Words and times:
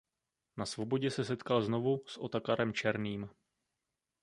Na 0.57 0.65
svobodě 0.65 1.11
se 1.11 1.25
setkal 1.25 1.61
znovu 1.61 2.03
s 2.05 2.17
Otakarem 2.17 2.73
Černým. 2.73 3.29